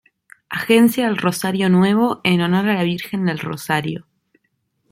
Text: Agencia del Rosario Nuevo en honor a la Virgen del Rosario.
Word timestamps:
Agencia 0.49 1.05
del 1.05 1.17
Rosario 1.17 1.69
Nuevo 1.69 2.21
en 2.23 2.41
honor 2.41 2.69
a 2.69 2.73
la 2.73 2.81
Virgen 2.83 3.27
del 3.27 3.37
Rosario. 3.37 4.07